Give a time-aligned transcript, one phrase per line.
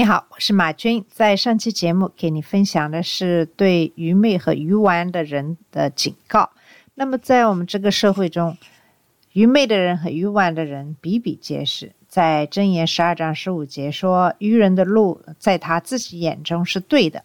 [0.00, 1.04] 你好，我是马军。
[1.10, 6.48] 在上期节目给你分享的是对愚昧和愚顽的人的警告。
[6.94, 8.56] 那么，在我们这个社会中，
[9.34, 11.92] 愚昧的人和愚顽的人比比皆是。
[12.08, 17.22] 在箴言十二章十五节说：“愚人的路在他自己眼中是对的。”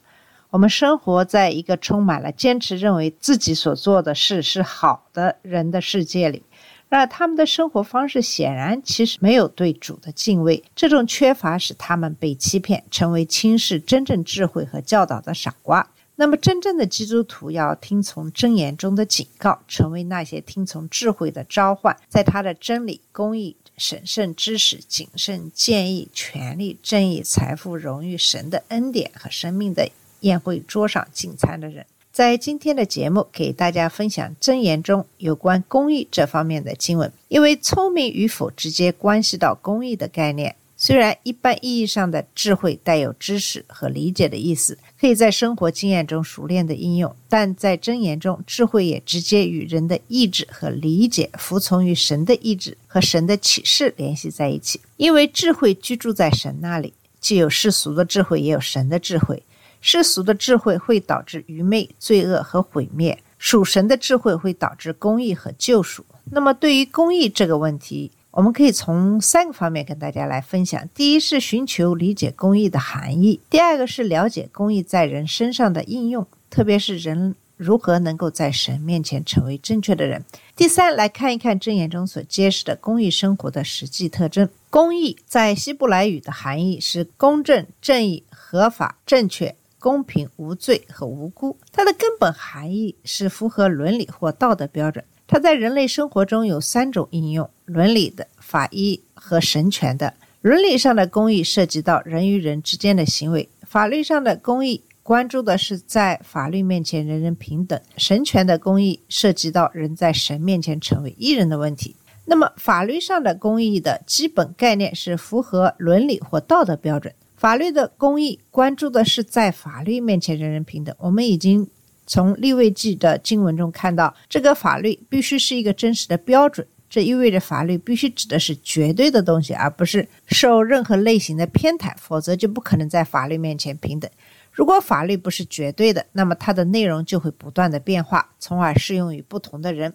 [0.52, 6.44] 我们生活在一个充满了坚持认为自己所做的事是好的人的世界里。
[6.88, 15.90] 然而，他们的生活方式显然其实没有对主的敬畏，这种缺乏使他们被欺骗，成为轻视真正智慧和教导的傻瓜。
[16.16, 29.90] 那么，真正的基督徒要听从箴言中的警告，成为那些听从智慧的召唤，在他的真理、公义、审慎、知识、谨慎、建议、权力、正义、财富、荣誉、神的恩典和生命的
[30.22, 31.86] 宴会桌上进餐的人。
[32.16, 40.56] 在今天的节目，给大家分享箴言中有关公益这方面的经文，因为聪明与否直接关系到公益的概念。
[40.78, 54.80] 虽然一般意义上的智慧带有知识和理解的意思，可以在生活经验中熟练的应用，但在箴言中，智慧也直接与人的意志和理解、服从于神的意志和神的启示联系在一起。
[54.96, 59.44] 因为智慧居住在神那里，既有世俗的智慧，也有神的智慧。
[59.88, 66.04] 世俗的智慧会导致愚昧、罪恶和毁灭；属神的智慧会导致公义和救赎。
[66.32, 80.20] 那么，对于公义这个问题，我们可以从三个方面跟大家来分享：第一是寻求理解公义的含义；第二个是了解公义在人身上的应用，特别是人如何能够在神面前成为正确的人；
[80.56, 84.50] 第三，来看一看箴言中所揭示的公益生活的实际特征。
[84.72, 89.56] 公义在希伯来语的含义是公正、正义、合法、正确。
[89.86, 95.06] 公平、无罪和无辜，它的根本含义是符合伦理或道德标准。
[95.28, 100.16] 它在人类生活中有三种应用：伦理的、法医和神权的。
[100.42, 111.96] 伦理上的公义涉及到人与人之间的行为；法律上的公义关注的是在法律面前人人平等；神权的公义涉及到人在神面前成为一人的问题。
[112.26, 117.14] 那么，法律上的公义的基本概念是符合伦理或道德标准。
[117.36, 120.96] 法律的公义关注的是在法律面前人人平等。
[121.00, 121.70] 我们已经
[122.06, 126.66] 从立位记的经文中看到，这个法律必须是一个真实的标准。
[126.88, 134.10] 这意味着法律必须指的是绝对的东西，而不是受任何类型的偏袒，否则就不可能在法律面前平等。
[134.52, 139.94] 如果法律不是绝对的，那么它的内容就会不断的变化，从而适用于不同的人。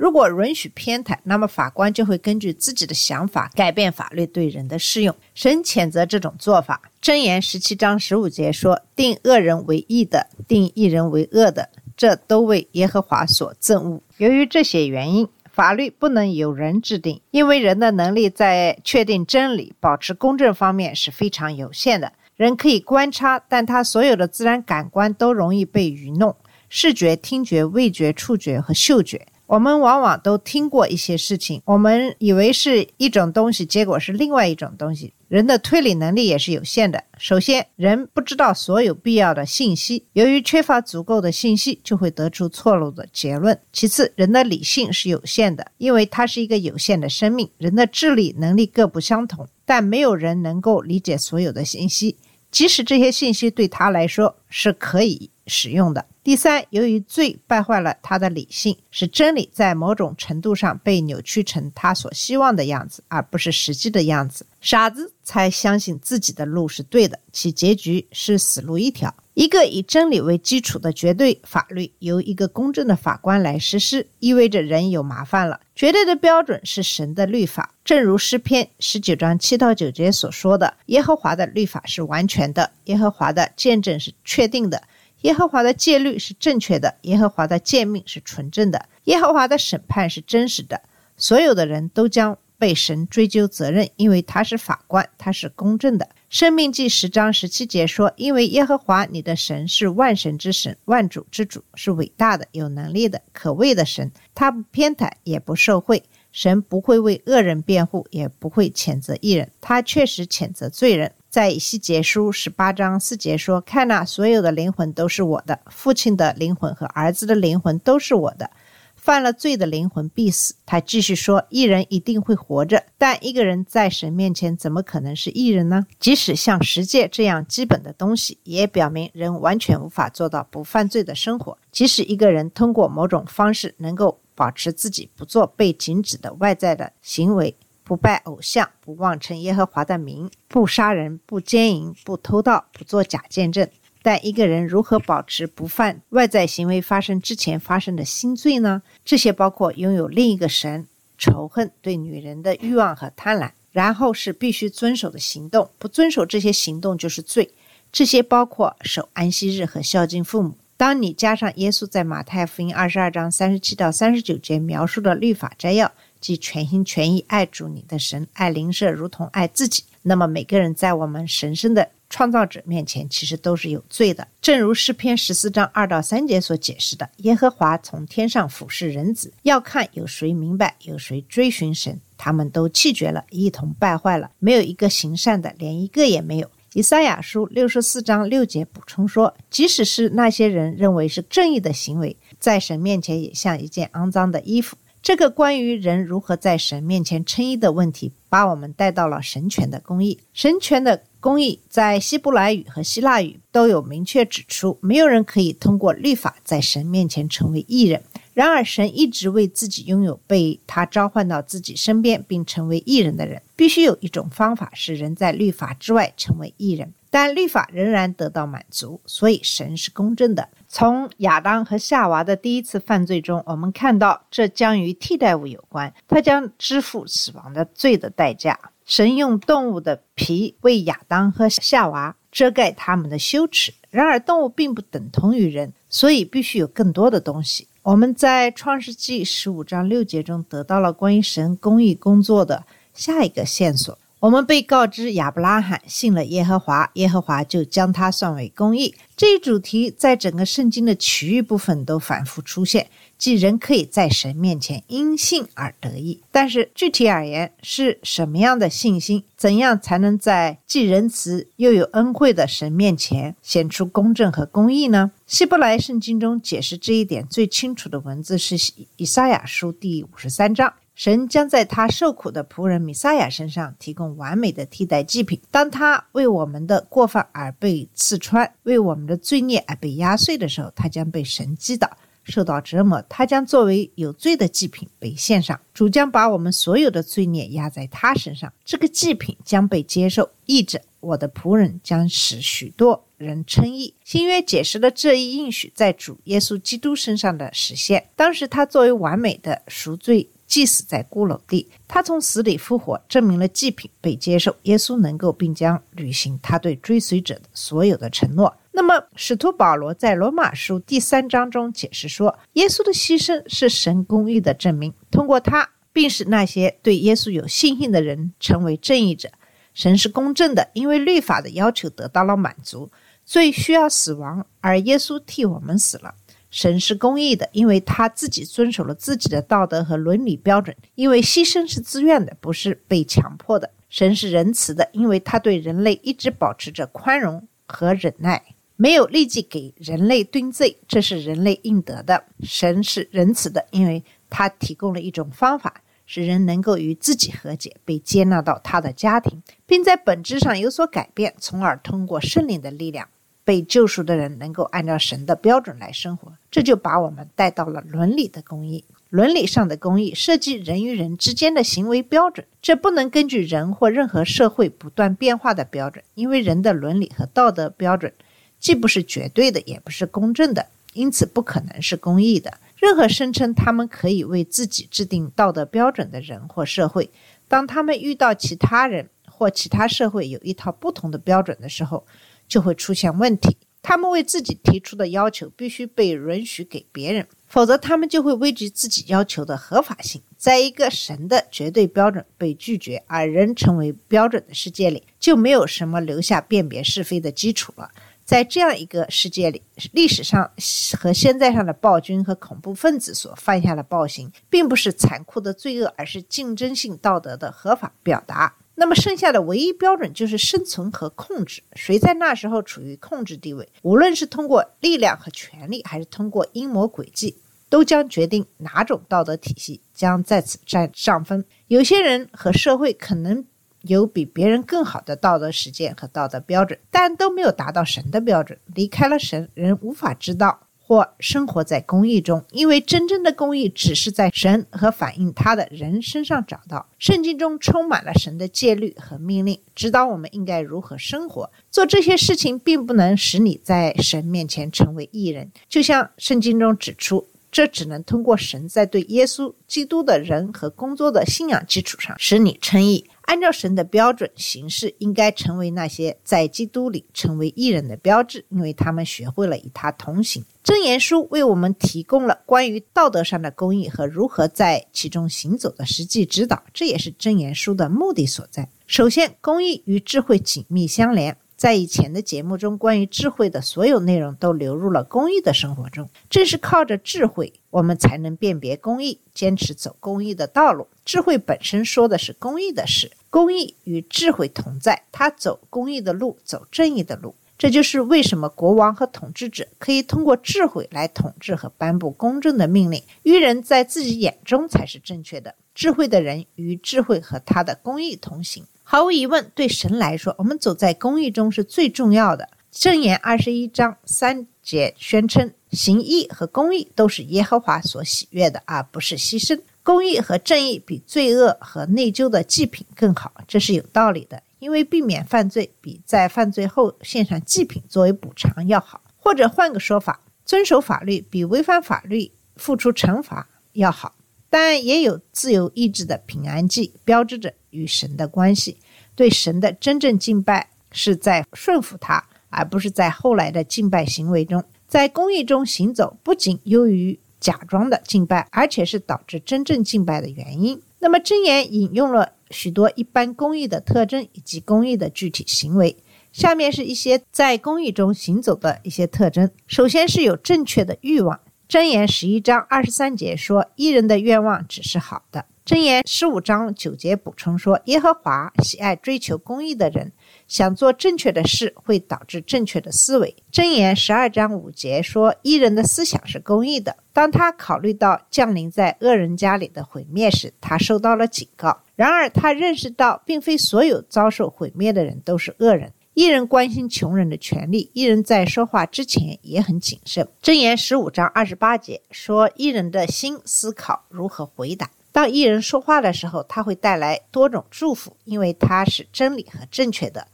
[0.00, 5.14] 如果允许偏袒，那么法官就会根据自己的想法改变法律对人的适用。
[5.34, 6.80] 神谴责这种做法。
[7.02, 11.68] 箴言十七章十五节说：“定恶人为义的，定义人为恶的，
[11.98, 22.10] 这都为耶和华所憎恶。”由于这些原因，法律不能由人制定，因为人的能力在确定真理、保持公正方面是非常有限的。
[22.36, 26.34] 人可以观察，但他所有的自然感官都容易被愚弄：
[26.70, 29.26] 视觉、听觉、味觉、触觉和嗅觉。
[29.50, 35.12] 我们往往都听过一些事情，我们以为是一种东西，结果是另外一种东西。
[35.26, 37.02] 人的推理能力也是有限的。
[37.18, 43.58] 首先，人不知道所有必要的信息，由于缺乏足够的信息，就会得出错误的结论。
[43.72, 47.50] 其次，人的理性是有限的，因为它是一个有限的生命。
[47.58, 52.16] 人的智力能力各不相同，但没有人能够理解所有的信息，
[52.52, 56.06] 即使这些信息对他来说是可以使用的。
[56.22, 64.46] 第三，由于罪败坏了他的理性，使真理在某种程度上被扭曲成他所希望的样子，而不是实际的样子。
[64.60, 69.14] 傻子才相信自己的路是对的，其结局是死路一条。
[69.34, 75.60] 一个以真理为基础的绝对法律由一个公正的法官来实施，意味着人有麻烦了。
[75.74, 84.82] 绝对的标准是神的律法，正如诗篇十九章七到九节所说的：“耶和华的律法是完全的，耶和华的见证是确定的。”
[85.22, 90.80] 耶和华的戒律是正确的，耶和华的诫命是纯正的，耶和华的审判是真实的。
[91.16, 96.08] 所有的人都将被神追究责任，因为他是法官，他是公正的。
[96.30, 104.10] 生命记十章十七节说：“因为耶和华你的神是万神之神，万主之主，是伟大的、有能力的、可畏的神。
[104.34, 106.02] 他不偏袒，也不受贿。
[106.32, 109.50] 神不会为恶人辩护，也不会谴责义人。
[109.60, 118.50] 他确实谴责罪人。”在以西结书十八章四节说：“看呐、所有的灵魂都是我的，父亲的灵魂和儿子的灵魂都是我的。
[118.96, 125.86] 犯了罪的灵魂必死。”他继续说：“一人一定会活着，但一个人在神面前怎么可能是艺人呢？
[126.00, 131.56] 即使像十诫这样基本的东西，也表明人完全无法做到不犯罪的生活。
[131.70, 137.56] 即使一个人通过某种方式能够保持自己不做被禁止的外在的行为。”
[137.90, 143.68] 不拜偶像，不妄称耶和华的名，不杀人，不奸淫，不偷盗，不做假见证。
[144.00, 148.82] 但一个人如何保持不犯外在行为发生之前发生的新罪呢？
[149.04, 150.86] 这些包括拥有另一个神、
[151.18, 157.50] 仇恨、对女人的欲望和贪婪，然后是必须遵守的行动，不遵守这些行动就是罪。
[157.90, 160.56] 这些包括守安息日和孝敬父母。
[160.76, 165.90] 当你加上耶稣在马太福音二十二章三十七到三十九节描述的律法摘要。
[166.20, 169.84] 即全心全意爱主你的神，爱邻舍如同爱自己。
[170.02, 174.26] 那么每个人在我们神圣的创造者面前，其实都是有罪的。
[174.40, 182.00] 正如诗篇十四章二到三节所解释的：“耶和华从天上俯视人子，要看有谁明白，有谁追寻神。
[182.16, 200.20] 他们都气绝了，一同败坏了，没有一个行善的，连一个也没有。”以赛亚书六十四章六节补充说：“即使是那些人认为是正义的行为，在神面前也像一件肮脏的衣服。”这个关于人如何在神面前称义的问题，把我们带到了神权的公义。
[200.34, 208.02] 神权的公义在希伯来语和希腊语都有明确指出，没有人可以通过律法在神面前成为义人。
[208.34, 216.92] 然而，神一直为自己拥有被他召唤到自己身边并成为义人的人，必须有一种方法使人在律法之外成为义人。
[217.10, 220.48] 但律法仍然得到满足，所以神是公正的。
[220.68, 228.58] 从亚当和夏娃的第一次犯罪中，我们看到这将与替代物有关，他将支付死亡的罪的代价。
[228.84, 233.72] 神用动物的皮为亚当和夏娃遮盖他们的羞耻。
[233.90, 237.66] 然而，动物并不等同于人，所以必须有更多的东西。
[237.82, 242.64] 我们在创世纪十五章六节中得到了关于神公益工作的
[242.94, 243.96] 下一个线索。
[244.20, 248.94] 我们被告知亚伯拉罕信了耶和华，耶和华就将他算为公义。
[249.16, 256.20] 这一主题在整个圣经的其余部分都反复出现，即人可以在神面前因信而得义。
[256.30, 259.24] 但是具体而言，是什么样的信心？
[259.38, 265.12] 怎样才能在既仁慈又有恩惠的神面前显出公正和公义呢？
[265.26, 268.54] 希伯来圣经中解释这一点最清楚的文字是
[268.98, 270.74] 以赛亚书第五十三章。
[270.94, 275.40] 神将在他受苦的仆人米撒亚身上提供完美的替代祭品。
[275.50, 281.90] 当他为我们的过犯而被刺穿，为我们的罪孽而被压碎的时候，他将被神击倒，
[282.22, 283.02] 受到折磨。
[283.08, 285.58] 他将作为有罪的祭品被献上。
[285.72, 293.94] 主将把我们所有的罪孽压在他身上，这个祭品将被接受，意着我的仆人将使许多人称义。
[294.04, 298.10] 新约解释了这一应许在主耶稣基督身上的实现。
[298.14, 300.28] 当时他作为完美的赎罪。
[300.50, 308.56] 即死在骷髅地，他从死里复活，证明了祭品被接受，耶稣能够并将履行他对追随者的所有的承诺。
[308.72, 319.30] 那么，使徒保罗在罗马书第三章中解释说，耶稣的牺牲是神公义的证明，通过他，并使那些对耶稣有信心的人成为正义者。
[319.72, 322.90] 神是公正的，因为律法的要求得到了满足，
[323.24, 326.16] 所以需要死亡，而耶稣替我们死了。
[326.50, 330.76] 神是公义的，因为他自己遵守了自己的道德和伦理标准。
[330.96, 333.70] 因为牺牲是自愿的，不是被强迫的。
[333.88, 342.24] 神是仁慈的，因为他对人类一直保持着宽容和忍耐，没有立即给人类定罪，这是人类应得的。
[342.42, 353.08] 神是仁慈的，因为他提供了一种方法，使人能够与自己和解，被接纳到他的家庭，并在本质上有所改变，从而通过圣灵的力量。
[353.44, 358.84] 被救赎的人能够按照神的标准来生活，这就把我们带到了伦理的公义。
[359.08, 368.12] 伦理上的公义涉及人与人之间的行为标准，这不能根据人或任何社会不断变化的标准，因为人的伦理和道德标准
[368.60, 372.58] 既不是绝对的，也不是公正的，因此不可能是公义的。
[372.76, 377.10] 任何声称他们可以为自己制定道德标准的人或社会，
[377.48, 382.06] 当他们遇到其他人或其他社会有一套不同的标准的时候，
[382.50, 383.56] 就会出现问题。
[383.82, 390.20] 他们为自己提出的要求必须被允许给别人，否则他们就会危及自己要求的合法性。
[390.36, 397.90] 在一个神的绝对标准被拒绝，而人成为标准的世界里，就没有什么留下辨别是非的基础了。
[398.22, 400.50] 在这样一个世界里，历史上
[400.98, 408.56] 和现在上的暴君和恐怖分子所犯下的暴行，并不是残酷的罪恶，而是竞争性道德的合法表达。
[408.80, 411.62] 那么剩下的唯一标准就是生存和控制。
[411.74, 417.36] 谁在那时候处于控制地位，无论是通过力量和权力，还是通过阴谋诡计，
[417.68, 421.44] 都将决定哪种道德体系将在此占上风。
[421.66, 423.44] 有些人和社会可能
[423.82, 428.58] 有比别人更好的道德实践和道德标准，但都没有达到神的标准。
[428.74, 436.88] 离开了神，人无法知道或生活在公义中，因为真正的公义只是在神和反映他的人身上找到。
[436.98, 441.48] 圣经中充满了神的戒律和命令，指导我们应该如何生活。
[441.70, 447.28] 做这些事情并不能使你在神面前成为义人，就像圣经中指出。
[447.52, 453.04] 这只能通过神在对耶稣基督的人和工作的信仰基础上使你称义。
[453.30, 460.44] 按照神的标准行事，应该成为那些在基督里成为艺人的标志，因为他们学会了与他同行。
[460.64, 468.68] 箴言书为我们提供了关于道德上的公义和如何在其中行走的实际指导，这也是箴言书的目的所在。
[468.88, 471.36] 首先，公义与智慧紧密相连。
[471.56, 476.08] 在以前的节目中，关于智慧的所有内容都流入了公益的生活中。
[476.30, 480.88] 正是靠着智慧，我们才能辨别公益，坚持走公益的道路。
[481.04, 487.34] 智慧本身说的是公益的事，公益与智慧同在，他走公益的路，走正义的路。
[487.56, 493.02] 这就是为什么国王和统治者可以通过智慧来统治和颁布公正的命令。
[493.22, 498.64] 愚人在自己眼中才是正确的，智慧的人与智慧和他的公益同行。
[498.82, 502.48] 毫无疑问，对神来说，我们走在公义中是最重要的。
[502.72, 509.60] 箴言二十一章三节宣称，行义和公义都是耶和华所喜悦的，而不是牺牲。
[509.90, 514.40] 公义和正义比罪恶和内疚的祭品更好，这是有道理的。
[514.60, 519.00] 因为避免犯罪比在犯罪后献上祭品作为补偿要好。
[519.16, 524.14] 或者换个说法，遵守法律比违反法律付出惩罚要好。
[524.48, 528.78] 但也有自由意志的平安祭，标志着与神的关系。
[529.16, 534.62] 对神的真正敬拜是在顺服他，而不是在后来的敬拜行为中。
[534.86, 540.80] 在公义中行走，不仅优于假装的敬拜，而且是导致真正敬拜的原因。
[540.98, 545.96] 那么，箴言引用了许多一般公义的特征以及公义的具体行为。
[546.32, 549.50] 下面是一些在公义中行走的一些特征。
[549.66, 551.40] 首先是有正确的欲望。
[551.68, 560.12] 箴言十一章二十三节说：“一人的愿望只是好的。”箴言十五章九节补充说：“耶和华喜爱追求公义的人，
[560.50, 571.80] 想做正确的事会导致正确的思维。”箴言十二章五节说：“一人的思想是公义的。”当他考虑到降临在恶人家里的毁灭时，他受到了警告。
[571.94, 575.92] 然而，他认识到，并非所有遭受毁灭的人都是恶人。
[576.14, 580.26] 一人关心穷人的权利，一人在说话之前也很谨慎。
[580.42, 590.26] 箴言十五章二十八节说：“一人的心思考如何回答。”当一人说话的时候，他会带来多种祝福，因为他是真理和正确的。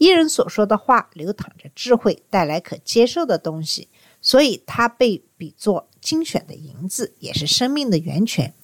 [0.00, 3.88] 伊人所说的话流淌着智慧，带来可接受的东西，
[4.22, 8.54] 所以他被比作精选的银子，也是生命的源泉，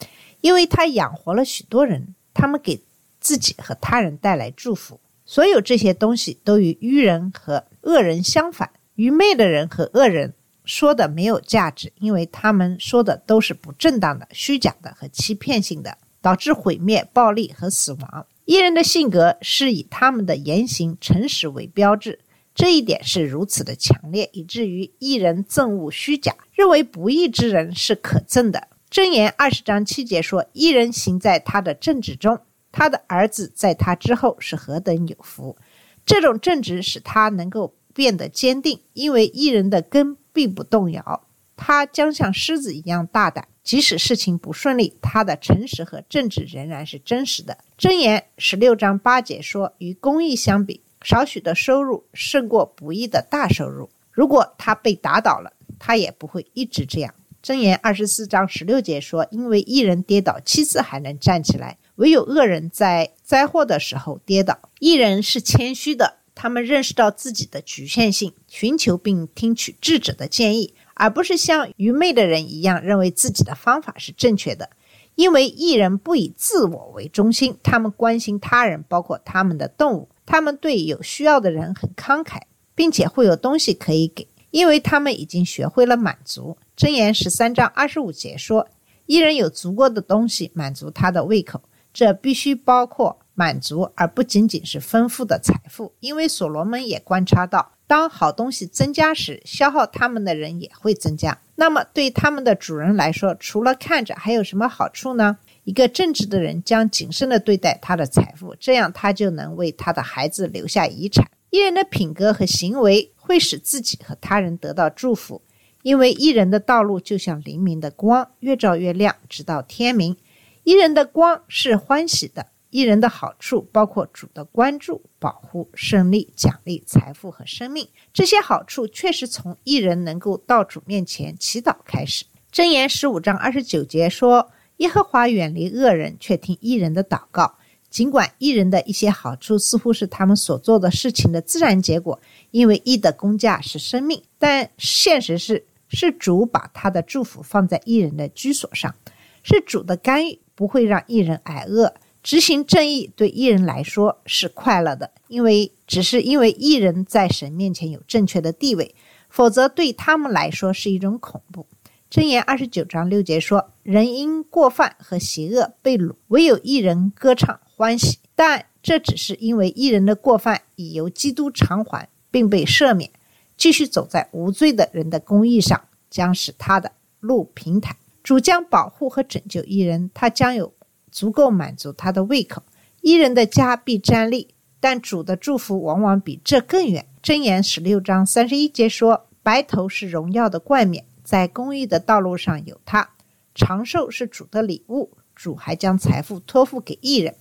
[0.40, 2.82] 因为他养活了许多人，他们给
[3.20, 4.98] 自己和他人带来祝福。
[5.26, 8.70] 所有这些东西都与愚人和恶人相反。
[8.94, 10.32] 愚昧的人和恶人
[10.64, 18.26] 说的没有价值，因为他们说的都是不正当的、虚假的和欺骗性的，导致毁灭、暴力和死亡。
[18.46, 22.20] 艺人的性格是以他们的言行诚实为标志，
[22.54, 28.68] 这一点是如此的强烈，以至于艺人憎恶虚假，认为不义之人是可憎的。
[28.88, 32.38] 箴言二十章七节说：“艺人行在他的正直中。”
[32.70, 35.56] 他的儿子在他之后是何等有福！
[36.04, 41.25] 这种正直使他能够变得坚定，因为一人的根并不动摇。
[41.56, 47.58] 他将像狮子一样大胆，即使事情不顺利，他的诚实和正直仍然是真实的。
[47.78, 53.88] 箴言十六章八节说：“与公义相比，少许的收入胜过不义的大收入。
[54.12, 64.58] 如果他被打倒了，他也不会一直这样。”箴言二十四章十六节说：“因为一人跌倒七次还能站起来。”唯有恶人在灾祸的时候跌倒。
[64.80, 74.70] 一人是谦虚的，他们认识到自己的局限性，寻求并听取智者的建议，而不是像愚昧的人一样认为自己的方法是正确的。
[75.14, 80.08] 因为艺人不以自我为中心，他们关心他人，包括他们的动物。
[80.26, 82.40] 他们对有需要的人很慷慨，
[82.74, 86.58] 并且会有东西可以给，因为他们已经学会了满足。
[86.76, 88.68] 箴言十三章二十五节说
[89.06, 91.62] ：“一人有足够的东西满足他的胃口。”
[91.94, 95.94] 这必须包括满足，而不仅仅是丰富的财富。
[96.00, 101.38] 因为所罗门也观察到，当好东西增加时，消耗他们的人也会增加。
[101.54, 105.38] 那么，对他们的主人来说，除了看着，还有什么好处呢？
[105.64, 111.28] 一个正直的人将谨慎地对待他的财富，这样他就能为他的孩子留下遗产。
[111.50, 115.42] 艺人的品格和行为会使自己和他人得到祝福，
[115.82, 120.16] 因为艺人的道路就像黎明的光，越照越亮，直到天明。
[120.64, 127.88] 艺人的光是欢喜的，艺人的好处包括主的关注、保护、胜利、奖励、财富和生命。
[128.12, 132.26] 这些好处确实从艺人能够到主面前祈祷开始。
[132.52, 137.54] 箴言十五章二十九节说：“耶和华远离恶人，却听艺人的祷告。”
[137.88, 148.94] 尽管艺人的一些好处似乎是他们所做的事情的自然结果，因为义的工价是生命，但现实是，是主把他的祝福放在艺人的居所上，
[149.42, 151.94] 是主的干预不会让艺人挨饿。
[152.26, 158.96] 执行正义对艺人来说是快乐的，因为只是因为艺人在神面前有正确的地位，
[159.30, 161.68] 否则对他们来说是一种恐怖。
[162.10, 168.18] 箴言二十九章六节说：“人因过犯和邪恶被掳，唯有一人歌唱欢喜。
[168.34, 173.08] 但这只是因为一人的过犯已由基督偿还，并被赦免。
[173.56, 175.80] 继续走在无罪的人的公义上，
[176.10, 176.90] 将使他的
[177.20, 177.96] 路平坦。
[178.24, 180.72] 主将保护和拯救一人，他将有
[181.16, 182.62] 足够满足他的胃口。
[183.00, 187.06] 一人的家必站立，但主的祝福往往比这更远。
[187.22, 193.08] 箴言十六章三十一节说：“白头是荣耀的冠冕。”在公益的道路上有他，
[193.54, 197.34] 长寿是主的礼物，主还将财富托付给艺人。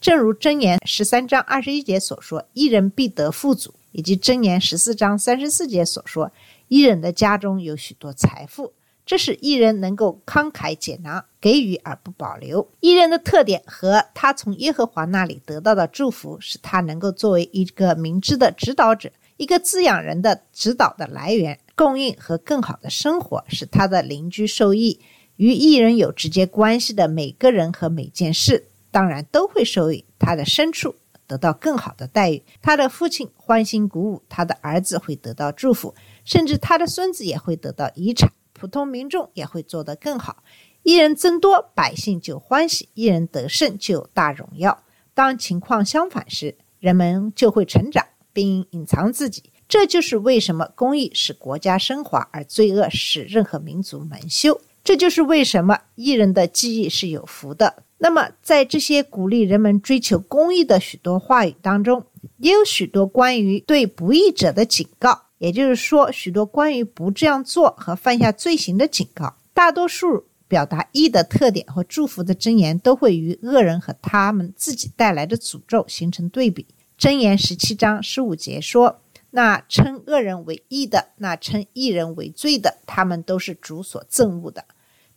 [0.00, 6.32] 正如箴言十三章二十一节所说：“一人必得富足。”以及箴言十四章三十四节所说
[6.68, 8.72] ：“一人的家中有许多财富。”
[9.08, 12.68] 这使艺人能够慷慨解囊，给予而不保留。
[12.80, 21.58] 艺人的特点和他从耶和华那里得到的祝福，使他能够作为一个明智的指导者，一个滋养人的指导的来源。
[21.74, 25.00] 供应和更好的生活，使他的邻居受益。
[25.36, 30.04] 与艺人有直接关系的每个人和每件事，当然都会受益。
[30.18, 30.96] 他的牲畜
[31.26, 35.94] 得到更好的待遇，他的父亲欢欣鼓舞，他的儿子会得到祝福，
[36.26, 38.30] 甚至他的孙子也会得到遗产。
[38.58, 40.42] 普通民众也会做得更好。
[40.82, 44.82] 艺人增多，百姓就欢喜；艺人得胜，就有大荣耀。
[45.14, 49.52] 当情况相反时，人们就会成长，并隐藏自己。
[49.68, 54.60] 这就是为什么公益使国家升华，而罪恶使任何民族蒙羞。
[54.82, 57.82] 这就是为什么艺人的记忆是有福的。
[57.98, 62.06] 那么，在这些鼓励人们追求公益的许多话语当中，
[62.38, 69.36] 也有许多关于对不义者的警告，也就是说，许多关于不这样做和犯下罪行的警告。
[69.54, 76.66] 大多数表达义的特点和祝福的箴言，都会与恶人和他们自己带来的诅咒形成对比。
[76.98, 79.00] 箴言十七章十五节说。
[79.30, 84.64] 那称恶人为义的，那称义人为罪的，他们都是主所憎恶的。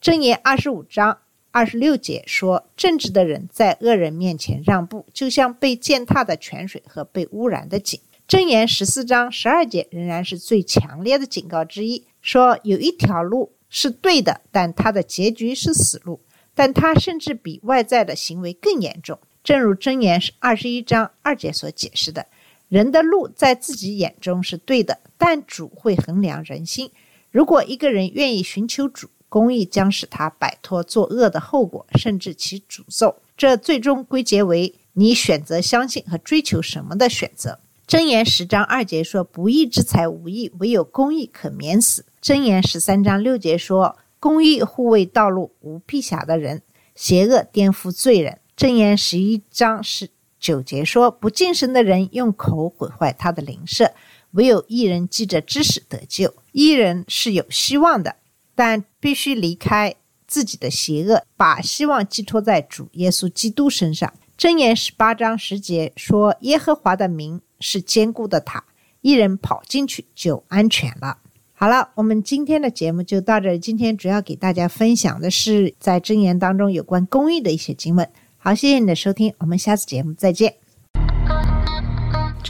[0.02, 7.98] 箴言二十五章二十六节说：“正直的人在恶人面前让步，就像被践踏的泉水和被污染的井。”
[8.32, 16.22] 箴言十四章十二节仍然是最强烈的警告之一，说有一条路是对的，但它的结局是死路，
[16.56, 19.20] 但它甚至比外在的行为更严重。
[19.44, 22.28] 正如箴言是二十一章二节所解释的。
[22.70, 26.90] 人的路在自己眼中是对的，但主会衡量人心。
[27.32, 33.18] 如果一个人愿意寻求主，公义将使他摆脱作恶的后果，甚至其诅咒。
[33.36, 37.60] 这最终归结为你选择相信和追求什么的选择。
[37.92, 46.62] 箴言十章二节说：“不义之财无益，唯有公义可免死。”箴言十三章六节说：“公义护卫道路，无辟瑕的人，
[46.96, 50.10] 邪恶颠覆罪人。”箴言十一章十。
[50.40, 53.92] 九节说：“不敬神的人用口毁坏他的灵舍，
[54.32, 56.34] 唯有一人记着知识得救。
[56.54, 58.16] 一人是有希望的，
[58.56, 68.66] 但必须离开自己的邪恶，把希望寄托在主耶稣基督身上。”箴言十八章十节说：“耶和华的名是坚固的塔，
[69.00, 71.20] 一人跑进去就安全了。”
[71.54, 73.56] 好了，我们今天的节目就到这。
[73.58, 78.10] 今天主要给大家分享的是在箴言当中有关公益的一些经文。
[78.38, 80.61] 好，谢谢你的收听，我们下次节目再见。